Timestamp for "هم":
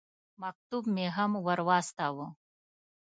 1.17-1.31